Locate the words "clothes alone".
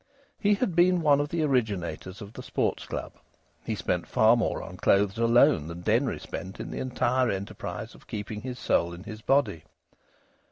4.77-5.67